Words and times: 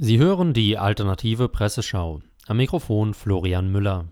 Sie 0.00 0.18
hören 0.18 0.52
die 0.52 0.78
alternative 0.78 1.48
Presseschau. 1.48 2.20
Am 2.46 2.58
Mikrofon 2.58 3.14
Florian 3.14 3.72
Müller. 3.72 4.06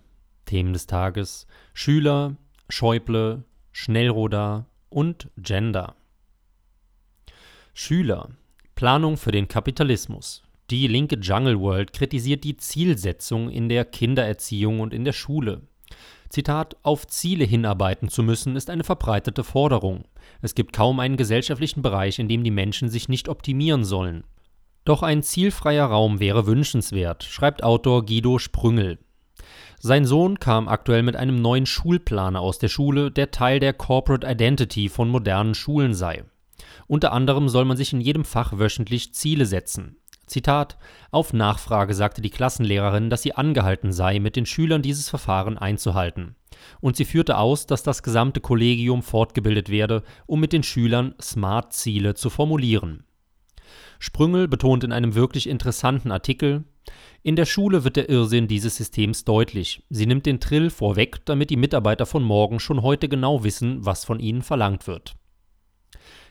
Themen 0.45 0.73
des 0.73 0.89
Tages: 0.89 1.47
Schüler, 1.75 2.37
Schäuble, 2.69 3.45
Schnellroder 3.71 4.67
und 4.89 5.31
Gender. 5.37 5.95
Schüler. 7.73 8.31
Planung 8.75 9.17
für 9.17 9.31
den 9.31 9.47
Kapitalismus. 9.47 10.43
Die 10.71 10.89
linke 10.89 11.21
Jungle 11.21 11.61
World 11.61 11.93
kritisiert 11.93 12.43
die 12.43 12.57
Zielsetzung 12.57 13.49
in 13.49 13.69
der 13.69 13.85
Kindererziehung 13.85 14.81
und 14.81 14.93
in 14.93 15.05
der 15.05 15.13
Schule. 15.13 15.63
Zitat: 16.31 16.77
Auf 16.83 17.07
Ziele 17.07 17.45
hinarbeiten 17.45 18.09
zu 18.09 18.25
müssen, 18.25 18.57
ist 18.57 18.71
eine 18.71 18.83
verbreitete 18.83 19.45
Forderung. 19.45 20.03
Es 20.43 20.57
gibt 20.57 20.73
kaum 20.73 20.99
einen 20.99 21.17
gesellschaftlichen 21.17 21.83
Bereich, 21.83 22.19
in 22.19 22.27
dem 22.27 22.43
die 22.43 22.51
Menschen 22.51 22.89
sich 22.89 23.09
nicht 23.09 23.29
optimieren 23.29 23.85
sollen. 23.85 24.25
Doch 24.87 25.03
ein 25.03 25.25
zielfreier 25.25 25.87
Raum 25.87 26.21
wäre 26.21 26.47
wünschenswert, 26.47 27.25
schreibt 27.25 27.65
Autor 27.65 28.07
Guido 28.07 28.39
Sprüngel. 28.39 29.01
Sein 29.81 30.05
Sohn 30.05 30.39
kam 30.39 30.69
aktuell 30.69 31.03
mit 31.03 31.17
einem 31.17 31.43
neuen 31.43 31.67
Schulplaner 31.67 32.41
aus 32.41 32.61
der 32.61 32.69
Schule, 32.69 33.11
der 33.11 33.33
Teil 33.33 33.59
der 33.59 33.73
Corporate 33.73 34.25
Identity 34.25 34.89
von 34.89 35.09
modernen 35.09 35.57
Schulen 35.57 35.93
sei. 35.93 36.25
Unter 36.87 37.13
anderem 37.13 37.49
soll 37.49 37.65
man 37.65 37.77
sich 37.77 37.93
in 37.93 38.01
jedem 38.01 38.25
Fach 38.25 38.53
wöchentlich 38.59 39.13
Ziele 39.13 39.45
setzen. 39.45 39.97
Zitat: 40.29 40.79
Auf 41.11 41.33
Nachfrage 41.33 41.93
sagte 41.93 42.23
die 42.23 42.31
Klassenlehrerin, 42.31 43.11
dass 43.11 43.23
sie 43.23 43.35
angehalten 43.35 43.93
sei, 43.93 44.21
mit 44.21 44.37
den 44.37 44.47
Schülern 44.47 44.83
dieses 44.83 45.09
Verfahren 45.09 45.59
einzuhalten. 45.59 46.37
Und 46.81 46.95
sie 46.95 47.05
führte 47.05 47.39
aus, 47.39 47.67
dass 47.67 47.83
das 47.83 48.05
gesamte 48.05 48.41
Kollegium 48.41 49.03
fortgebildet 49.03 49.69
werde, 49.69 50.05
um 50.27 50.39
mit 50.39 50.53
den 50.53 50.63
Schülern 50.63 51.17
Smart-Ziele 51.21 52.15
zu 52.15 52.31
formulieren. 52.31 53.03
Sprüngel 53.99 54.49
betont 54.49 54.85
in 54.85 54.93
einem 54.93 55.15
wirklich 55.15 55.49
interessanten 55.49 56.13
Artikel, 56.13 56.65
in 57.23 57.35
der 57.35 57.47
Schule 57.47 57.83
wird 57.83 57.97
der 57.97 58.09
Irrsinn 58.09 58.47
dieses 58.47 58.77
Systems 58.77 59.25
deutlich. 59.25 59.83
Sie 59.91 60.07
nimmt 60.07 60.27
den 60.27 60.39
Trill 60.39 60.71
vorweg, 60.71 61.25
damit 61.25 61.51
die 61.51 61.57
Mitarbeiter 61.57 62.07
von 62.07 62.23
morgen 62.23 62.61
schon 62.61 62.83
heute 62.83 63.09
genau 63.09 63.43
wissen, 63.43 63.85
was 63.85 64.05
von 64.05 64.21
ihnen 64.21 64.43
verlangt 64.43 64.87
wird. 64.87 65.17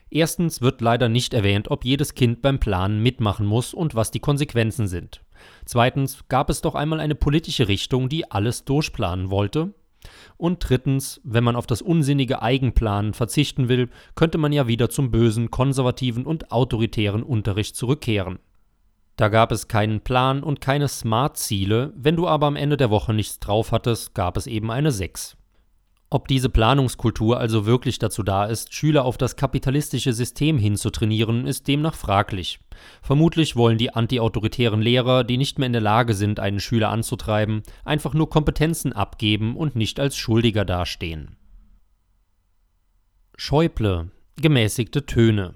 Erstens 0.10 0.62
wird 0.62 0.82
leider 0.82 1.10
nicht 1.10 1.34
erwähnt, 1.34 1.70
ob 1.70 1.84
jedes 1.84 2.14
Kind 2.14 2.42
beim 2.42 2.60
Planen 2.60 3.02
mitmachen 3.02 3.46
muss 3.46 3.74
und 3.74 3.96
was 3.96 4.12
die 4.12 4.20
Konsequenzen 4.20 4.88
sind. 4.88 5.26
Zweitens 5.66 6.28
gab 6.30 6.50
es 6.50 6.62
doch 6.62 6.76
einmal 6.76 7.00
eine 7.00 7.16
politische 7.16 7.68
Richtung, 7.68 8.08
die 8.08 8.32
alles 8.32 8.64
durchplanen 8.64 9.30
wollte. 9.30 9.74
Und 10.38 10.68
drittens, 10.68 11.22
wenn 11.24 11.44
man 11.44 11.56
auf 11.56 11.68
das 11.68 11.82
unsinnige 11.82 12.42
Eigenplanen 12.42 13.14
verzichten 13.14 13.70
will, 13.70 13.90
könnte 14.16 14.38
man 14.38 14.54
ja 14.54 14.68
wieder 14.68 14.90
zum 14.90 15.12
bösen, 15.12 15.52
konservativen 15.52 16.26
und 16.26 16.52
autoritären 16.52 17.24
Unterricht 17.24 17.76
zurückkehren. 17.76 18.40
Da 19.16 19.30
gab 19.30 19.52
es 19.52 19.68
keinen 19.68 20.02
Plan 20.02 20.44
und 20.44 20.60
keine 20.60 20.88
Smart-Ziele, 20.88 21.94
wenn 21.96 22.18
du 22.18 22.28
aber 22.28 22.48
am 22.48 22.58
Ende 22.58 22.76
der 22.76 22.90
Woche 22.90 23.14
nichts 23.14 23.40
drauf 23.40 23.72
hattest, 23.72 24.14
gab 24.14 24.36
es 24.36 24.46
eben 24.46 24.72
eine 24.72 24.92
6. 24.92 25.38
Ob 26.16 26.30
diese 26.30 26.48
Planungskultur 26.48 27.42
also 27.42 27.66
wirklich 27.66 28.00
dazu 28.00 28.24
da 28.24 28.46
ist, 28.46 28.74
Schüler 28.74 29.04
auf 29.04 29.18
das 29.18 29.36
kapitalistische 29.36 30.14
System 30.14 30.58
hinzutrainieren, 30.58 31.46
ist 31.46 31.68
demnach 31.68 31.96
fraglich. 31.96 32.62
Vermutlich 33.02 33.58
wollen 33.58 33.78
die 33.78 33.94
antiautoritären 33.94 34.82
Lehrer, 34.82 35.26
die 35.26 35.36
nicht 35.36 35.60
mehr 35.60 35.66
in 35.66 35.74
der 35.74 35.82
Lage 35.82 36.14
sind, 36.14 36.40
einen 36.40 36.62
Schüler 36.62 36.88
anzutreiben, 36.88 37.64
einfach 37.84 38.14
nur 38.14 38.30
Kompetenzen 38.30 38.94
abgeben 38.94 39.58
und 39.58 39.76
nicht 39.76 40.00
als 40.00 40.16
Schuldiger 40.16 40.64
dastehen. 40.64 41.36
Schäuble 43.36 44.10
gemäßigte 44.38 45.06
Töne. 45.06 45.56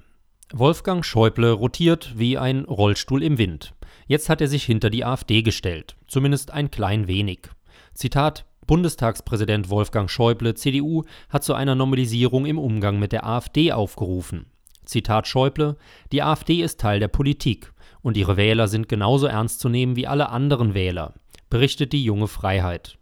Wolfgang 0.52 1.06
Schäuble 1.06 1.52
rotiert 1.52 2.16
wie 2.18 2.38
ein 2.38 2.66
Rollstuhl 2.66 3.24
im 3.24 3.38
Wind. 3.38 3.76
Jetzt 4.08 4.28
hat 4.28 4.42
er 4.42 4.50
sich 4.50 4.66
hinter 4.66 4.90
die 4.90 5.06
AfD 5.06 5.42
gestellt, 5.42 5.96
zumindest 6.10 6.52
ein 6.52 6.70
klein 6.70 7.08
wenig. 7.08 7.48
Zitat 7.94 8.46
Bundestagspräsident 8.68 9.70
Wolfgang 9.70 10.10
Schäuble, 10.10 10.54
CDU, 10.54 11.04
hat 11.30 11.44
zu 11.44 11.54
einer 11.54 11.76
Normalisierung 11.76 12.46
im 12.46 12.60
Umgang 12.60 13.00
mit 13.00 13.12
der 13.12 13.26
AfD 13.26 13.72
aufgerufen. 13.72 14.46
Zitat 14.86 15.28
Schäuble: 15.28 15.78
Die 16.12 16.24
AfD 16.24 16.62
ist 16.62 16.80
Teil 16.80 17.00
der 17.00 17.08
Politik 17.08 17.74
und 18.02 18.18
ihre 18.18 18.38
Wähler 18.38 18.68
sind 18.68 18.90
genauso 18.90 19.28
ernst 19.28 19.60
zu 19.60 19.70
nehmen 19.70 19.96
wie 19.96 20.08
alle 20.08 20.30
anderen 20.30 20.74
Wähler, 20.74 21.14
berichtet 21.50 21.94
die 21.94 22.04
junge 22.04 22.28
Freiheit. 22.28 22.98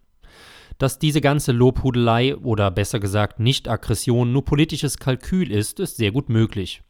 Dass 0.78 0.98
diese 0.98 1.20
ganze 1.20 1.52
Lobhudelei 1.52 2.36
oder 2.36 2.70
besser 2.70 3.00
gesagt 3.00 3.40
Nicht-Aggression 3.40 4.32
nur 4.32 4.44
politisches 4.44 4.98
Kalkül 4.98 5.50
ist, 5.50 5.80
ist 5.80 5.96
sehr 5.96 6.12
gut 6.12 6.28
möglich. 6.28 6.82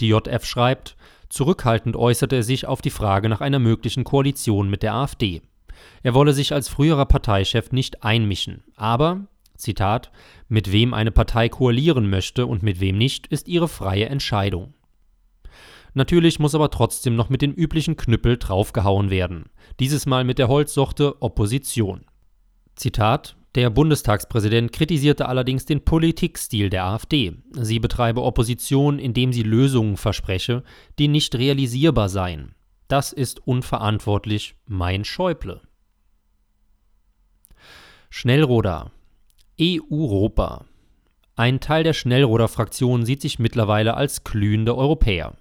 Die 0.00 0.08
JF 0.08 0.44
schreibt, 0.44 0.96
zurückhaltend 1.30 1.96
äußerte 1.96 2.36
er 2.36 2.42
sich 2.42 2.66
auf 2.66 2.82
die 2.82 2.90
Frage 2.90 3.28
nach 3.28 3.40
einer 3.40 3.58
möglichen 3.58 4.04
Koalition 4.04 4.68
mit 4.68 4.82
der 4.82 4.94
AfD. 4.94 5.42
Er 6.02 6.14
wolle 6.14 6.32
sich 6.32 6.52
als 6.52 6.68
früherer 6.68 7.06
Parteichef 7.06 7.72
nicht 7.72 8.02
einmischen, 8.02 8.64
aber, 8.76 9.26
Zitat, 9.56 10.10
mit 10.48 10.72
wem 10.72 10.94
eine 10.94 11.10
Partei 11.12 11.48
koalieren 11.48 12.08
möchte 12.08 12.46
und 12.46 12.62
mit 12.62 12.80
wem 12.80 12.98
nicht, 12.98 13.26
ist 13.26 13.48
ihre 13.48 13.68
freie 13.68 14.08
Entscheidung. 14.08 14.74
Natürlich 15.92 16.38
muss 16.38 16.54
aber 16.54 16.70
trotzdem 16.70 17.16
noch 17.16 17.30
mit 17.30 17.42
den 17.42 17.52
üblichen 17.52 17.96
Knüppel 17.96 18.38
draufgehauen 18.38 19.10
werden, 19.10 19.46
dieses 19.80 20.06
Mal 20.06 20.24
mit 20.24 20.38
der 20.38 20.48
Holzsorte 20.48 21.20
Opposition. 21.20 22.04
Zitat 22.76 23.36
der 23.56 23.68
Bundestagspräsident 23.68 24.70
kritisierte 24.70 25.26
allerdings 25.26 25.64
den 25.64 25.84
Politikstil 25.84 26.70
der 26.70 26.84
AfD. 26.84 27.32
Sie 27.52 27.80
betreibe 27.80 28.22
Opposition, 28.22 29.00
indem 29.00 29.32
sie 29.32 29.42
Lösungen 29.42 29.96
verspreche, 29.96 30.62
die 31.00 31.08
nicht 31.08 31.34
realisierbar 31.34 32.08
seien. 32.08 32.54
Das 32.86 33.12
ist 33.12 33.44
unverantwortlich, 33.44 34.54
mein 34.66 35.04
Schäuble. 35.04 35.62
Schnellroder. 38.12 38.90
EU-Europa. 39.60 40.64
Ein 41.36 41.60
Teil 41.60 41.84
der 41.84 41.92
Schnellroder-Fraktion 41.92 43.06
sieht 43.06 43.22
sich 43.22 43.38
mittlerweile 43.38 43.94
als 43.94 44.24
glühende 44.24 44.76
Europäer. 44.76 45.36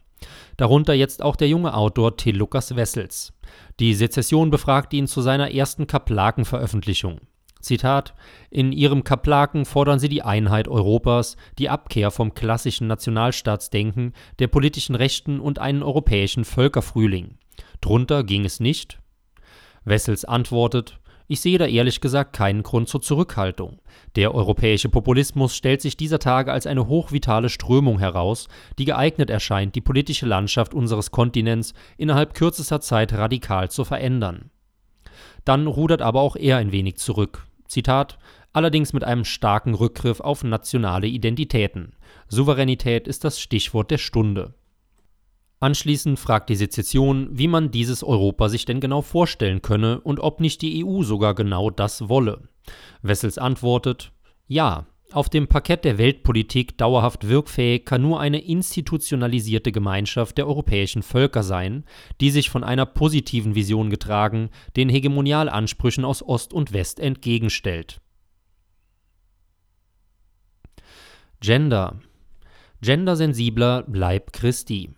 Darunter 0.55 0.93
jetzt 0.93 1.23
auch 1.23 1.35
der 1.35 1.49
junge 1.49 1.73
Autor 1.73 2.15
Till 2.15 2.37
Lukas 2.37 2.75
Wessels. 2.75 3.33
Die 3.79 3.95
Sezession 3.95 4.51
befragt 4.51 4.93
ihn 4.93 5.07
zu 5.07 5.21
seiner 5.21 5.51
ersten 5.51 5.87
Kaplaken-Veröffentlichung. 5.87 7.21
Zitat: 7.59 8.13
In 8.51 8.71
ihrem 8.71 9.03
Kaplaken 9.03 9.65
fordern 9.65 9.97
sie 9.97 10.07
die 10.07 10.21
Einheit 10.21 10.67
Europas, 10.67 11.37
die 11.57 11.69
Abkehr 11.69 12.11
vom 12.11 12.35
klassischen 12.35 12.85
Nationalstaatsdenken, 12.85 14.13
der 14.37 14.47
politischen 14.47 14.93
Rechten 14.93 15.39
und 15.39 15.57
einen 15.57 15.81
europäischen 15.81 16.45
Völkerfrühling. 16.45 17.39
Drunter 17.81 18.23
ging 18.23 18.45
es 18.45 18.59
nicht? 18.59 18.99
Wessels 19.85 20.23
antwortet: 20.23 20.99
ich 21.29 21.41
sehe 21.41 21.59
da 21.59 21.67
ehrlich 21.67 22.01
gesagt 22.01 22.33
keinen 22.35 22.63
Grund 22.63 22.89
zur 22.89 23.03
Zurückhaltung. 23.03 23.79
Der 24.15 24.33
europäische 24.33 24.89
Populismus 24.89 25.55
stellt 25.55 25.79
sich 25.79 25.95
dieser 25.95 26.17
Tage 26.17 26.51
als 26.51 26.65
eine 26.65 26.87
hochvitale 26.87 27.49
Strömung 27.49 27.99
heraus, 27.99 28.47
die 28.79 28.85
geeignet 28.85 29.29
erscheint, 29.29 29.75
die 29.75 29.81
politische 29.81 30.25
Landschaft 30.25 30.73
unseres 30.73 31.11
Kontinents 31.11 31.75
innerhalb 31.97 32.33
kürzester 32.33 32.81
Zeit 32.81 33.13
radikal 33.13 33.69
zu 33.69 33.85
verändern. 33.85 34.49
Dann 35.45 35.67
rudert 35.67 36.01
aber 36.01 36.19
auch 36.21 36.35
er 36.35 36.57
ein 36.57 36.71
wenig 36.71 36.97
zurück. 36.97 37.45
Zitat 37.67 38.17
allerdings 38.51 38.93
mit 38.93 39.03
einem 39.03 39.23
starken 39.23 39.75
Rückgriff 39.75 40.21
auf 40.21 40.43
nationale 40.43 41.05
Identitäten. 41.05 41.93
Souveränität 42.27 43.07
ist 43.07 43.23
das 43.23 43.39
Stichwort 43.39 43.91
der 43.91 43.99
Stunde. 43.99 44.55
Anschließend 45.61 46.17
fragt 46.17 46.49
die 46.49 46.55
Sezession, 46.55 47.27
wie 47.31 47.49
man 47.49 47.71
dieses 47.71 48.03
Europa 48.03 48.47
sich 48.47 48.63
denn 48.63 48.79
genau 48.79 49.01
vorstellen 49.01 49.61
könne 49.61 49.99
und 49.99 50.19
ob 50.19 50.39
nicht 50.39 50.61
die 50.61 50.85
EU 50.85 51.03
sogar 51.03 51.35
genau 51.35 51.69
das 51.69 52.07
wolle. 52.07 52.47
Wessels 53.01 53.37
antwortet, 53.37 54.13
ja, 54.47 54.87
auf 55.11 55.27
dem 55.27 55.47
Parkett 55.47 55.85
der 55.85 55.97
Weltpolitik 55.97 56.77
dauerhaft 56.77 57.27
wirkfähig 57.27 57.83
kann 57.83 58.03
nur 58.03 58.19
eine 58.19 58.41
institutionalisierte 58.41 59.71
Gemeinschaft 59.71 60.37
der 60.37 60.47
europäischen 60.47 61.01
Völker 61.01 61.41
sein, 61.41 61.83
die 62.21 62.29
sich 62.29 62.51
von 62.51 62.63
einer 62.63 62.85
positiven 62.85 63.55
Vision 63.55 63.89
getragen 63.89 64.49
den 64.75 64.87
Hegemonialansprüchen 64.87 66.05
aus 66.05 66.21
Ost 66.21 66.53
und 66.53 66.73
West 66.73 66.99
entgegenstellt. 66.99 67.99
Gender 71.41 71.99
Gendersensibler 72.81 73.85
Leib 73.87 74.31
Christi 74.31 74.91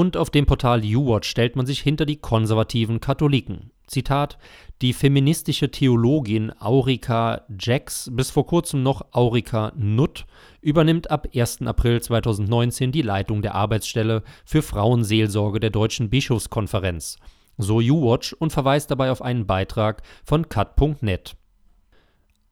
Und 0.00 0.16
auf 0.16 0.30
dem 0.30 0.46
Portal 0.46 0.82
YouWatch 0.82 1.28
stellt 1.28 1.56
man 1.56 1.66
sich 1.66 1.80
hinter 1.80 2.06
die 2.06 2.16
konservativen 2.16 3.00
Katholiken. 3.00 3.70
Zitat: 3.86 4.38
Die 4.80 4.94
feministische 4.94 5.70
Theologin 5.70 6.54
Aurika 6.58 7.42
Jax, 7.60 8.10
bis 8.10 8.30
vor 8.30 8.46
kurzem 8.46 8.82
noch 8.82 9.02
Aurika 9.12 9.74
Nutt, 9.76 10.24
übernimmt 10.62 11.10
ab 11.10 11.28
1. 11.34 11.66
April 11.66 12.00
2019 12.00 12.92
die 12.92 13.02
Leitung 13.02 13.42
der 13.42 13.54
Arbeitsstelle 13.54 14.22
für 14.46 14.62
Frauenseelsorge 14.62 15.60
der 15.60 15.68
Deutschen 15.68 16.08
Bischofskonferenz. 16.08 17.18
So 17.58 17.82
YouWatch 17.82 18.32
und 18.32 18.54
verweist 18.54 18.90
dabei 18.90 19.10
auf 19.10 19.20
einen 19.20 19.46
Beitrag 19.46 20.02
von 20.24 20.48
cut.net. 20.48 21.36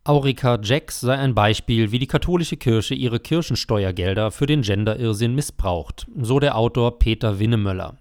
Aurika 0.08 0.58
Jax 0.62 1.00
sei 1.00 1.18
ein 1.18 1.34
Beispiel, 1.34 1.92
wie 1.92 1.98
die 1.98 2.06
katholische 2.06 2.56
Kirche 2.56 2.94
ihre 2.94 3.20
Kirchensteuergelder 3.20 4.30
für 4.30 4.46
den 4.46 4.62
Gender-Irrsinn 4.62 5.34
missbraucht, 5.34 6.06
so 6.18 6.40
der 6.40 6.56
Autor 6.56 6.98
Peter 6.98 7.38
Winnemöller. 7.38 7.98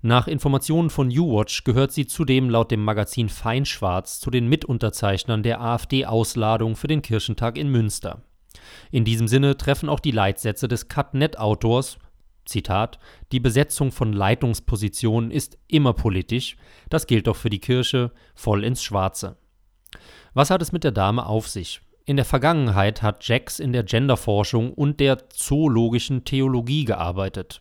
Nach 0.00 0.26
Informationen 0.26 0.88
von 0.88 1.10
YouWatch 1.10 1.64
gehört 1.64 1.92
sie 1.92 2.06
zudem 2.06 2.48
laut 2.48 2.70
dem 2.70 2.82
Magazin 2.82 3.28
Feinschwarz 3.28 4.20
zu 4.20 4.30
den 4.30 4.48
Mitunterzeichnern 4.48 5.42
der 5.42 5.60
AfD-Ausladung 5.60 6.76
für 6.76 6.88
den 6.88 7.02
Kirchentag 7.02 7.58
in 7.58 7.68
Münster. 7.68 8.22
In 8.90 9.04
diesem 9.04 9.28
Sinne 9.28 9.58
treffen 9.58 9.90
auch 9.90 10.00
die 10.00 10.12
Leitsätze 10.12 10.66
des 10.66 10.88
Cut-Net-Autors 10.88 11.98
Zitat, 12.46 12.98
die 13.32 13.40
Besetzung 13.40 13.92
von 13.92 14.14
Leitungspositionen 14.14 15.30
ist 15.30 15.58
immer 15.68 15.92
politisch, 15.92 16.56
das 16.88 17.06
gilt 17.06 17.26
doch 17.26 17.36
für 17.36 17.50
die 17.50 17.60
Kirche, 17.60 18.12
voll 18.34 18.64
ins 18.64 18.82
Schwarze. 18.82 19.36
Was 20.34 20.50
hat 20.50 20.62
es 20.62 20.72
mit 20.72 20.84
der 20.84 20.92
Dame 20.92 21.26
auf 21.26 21.48
sich? 21.48 21.80
In 22.04 22.16
der 22.16 22.24
Vergangenheit 22.24 23.02
hat 23.02 23.26
Jax 23.26 23.58
in 23.58 23.72
der 23.72 23.82
Genderforschung 23.82 24.72
und 24.72 24.98
der 25.00 25.28
zoologischen 25.28 26.24
Theologie 26.24 26.84
gearbeitet. 26.84 27.60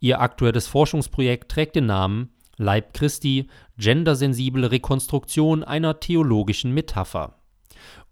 Ihr 0.00 0.20
aktuelles 0.20 0.66
Forschungsprojekt 0.66 1.50
trägt 1.50 1.76
den 1.76 1.86
Namen 1.86 2.30
Leib 2.56 2.94
Christi, 2.94 3.48
gendersensible 3.76 4.70
Rekonstruktion 4.70 5.64
einer 5.64 6.00
theologischen 6.00 6.72
Metapher 6.72 7.36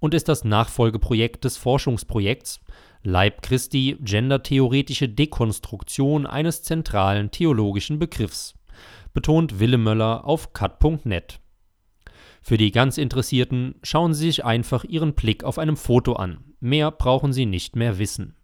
und 0.00 0.14
ist 0.14 0.28
das 0.28 0.44
Nachfolgeprojekt 0.44 1.44
des 1.44 1.56
Forschungsprojekts 1.56 2.60
Leib 3.02 3.40
Christi, 3.40 3.96
gendertheoretische 4.00 5.08
Dekonstruktion 5.08 6.26
eines 6.26 6.62
zentralen 6.62 7.30
theologischen 7.30 7.98
Begriffs, 7.98 8.54
betont 9.14 9.58
Wille 9.58 9.78
Möller 9.78 10.26
auf 10.26 10.52
cut.net. 10.52 11.40
Für 12.40 12.56
die 12.56 12.70
ganz 12.70 12.98
Interessierten 12.98 13.74
schauen 13.82 14.14
Sie 14.14 14.26
sich 14.26 14.44
einfach 14.44 14.84
Ihren 14.84 15.14
Blick 15.14 15.44
auf 15.44 15.58
einem 15.58 15.76
Foto 15.76 16.14
an. 16.14 16.44
Mehr 16.60 16.90
brauchen 16.90 17.32
Sie 17.32 17.46
nicht 17.46 17.76
mehr 17.76 17.98
wissen. 17.98 18.34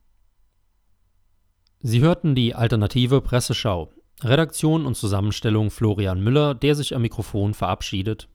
Sie 1.80 2.00
hörten 2.00 2.34
die 2.34 2.54
alternative 2.54 3.20
Presseschau. 3.20 3.92
Redaktion 4.22 4.86
und 4.86 4.96
Zusammenstellung 4.96 5.70
Florian 5.70 6.22
Müller, 6.22 6.54
der 6.54 6.74
sich 6.74 6.94
am 6.94 7.02
Mikrofon 7.02 7.54
verabschiedet. 7.54 8.28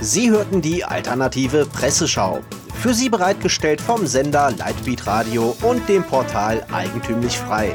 Sie 0.00 0.30
hörten 0.30 0.62
die 0.62 0.84
alternative 0.84 1.66
Presseschau. 1.66 2.40
Für 2.74 2.94
Sie 2.94 3.08
bereitgestellt 3.08 3.80
vom 3.80 4.06
Sender 4.06 4.52
Lightbeat 4.56 5.06
Radio 5.08 5.56
und 5.62 5.88
dem 5.88 6.04
Portal 6.04 6.64
Eigentümlich 6.70 7.36
Frei. 7.36 7.74